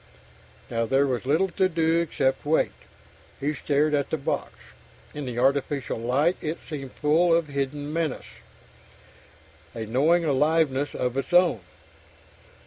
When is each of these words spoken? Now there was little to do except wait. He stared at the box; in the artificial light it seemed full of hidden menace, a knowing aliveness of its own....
Now 0.71 0.87
there 0.87 1.05
was 1.05 1.27
little 1.27 1.49
to 1.49 1.69
do 1.69 1.99
except 1.99 2.43
wait. 2.43 2.71
He 3.39 3.53
stared 3.53 3.93
at 3.93 4.09
the 4.09 4.17
box; 4.17 4.53
in 5.13 5.25
the 5.25 5.37
artificial 5.37 5.99
light 5.99 6.37
it 6.41 6.57
seemed 6.67 6.93
full 6.93 7.31
of 7.35 7.49
hidden 7.49 7.93
menace, 7.93 8.25
a 9.75 9.85
knowing 9.85 10.25
aliveness 10.25 10.95
of 10.95 11.17
its 11.17 11.33
own.... 11.33 11.59